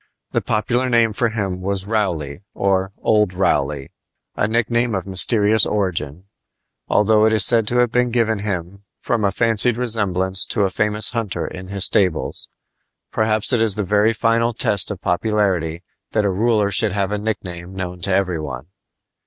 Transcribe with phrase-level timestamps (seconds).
[0.31, 3.91] The popular name for him was "Rowley," or "Old Rowley"
[4.35, 6.23] a nickname of mysterious origin,
[6.89, 10.71] though it is said to have been given him from a fancied resemblance to a
[10.71, 12.49] famous hunter in his stables.
[13.11, 17.19] Perhaps it is the very final test of popularity that a ruler should have a
[17.19, 18.69] nickname known to every one.